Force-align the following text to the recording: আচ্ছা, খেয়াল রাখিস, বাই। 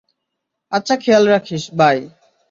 আচ্ছা, 0.71 0.95
খেয়াল 0.95 1.23
রাখিস, 1.27 1.63
বাই। 1.73 1.97